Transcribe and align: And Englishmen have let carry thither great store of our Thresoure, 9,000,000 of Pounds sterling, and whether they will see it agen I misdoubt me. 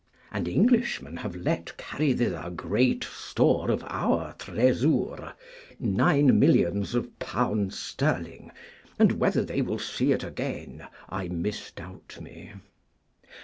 And 0.31 0.47
Englishmen 0.47 1.17
have 1.17 1.35
let 1.35 1.77
carry 1.77 2.11
thither 2.11 2.49
great 2.49 3.03
store 3.03 3.69
of 3.69 3.83
our 3.87 4.33
Thresoure, 4.39 5.33
9,000,000 5.79 6.95
of 6.95 7.19
Pounds 7.19 7.77
sterling, 7.77 8.49
and 8.97 9.11
whether 9.19 9.43
they 9.45 9.61
will 9.61 9.77
see 9.77 10.11
it 10.11 10.23
agen 10.23 10.87
I 11.07 11.27
misdoubt 11.27 12.17
me. 12.19 12.51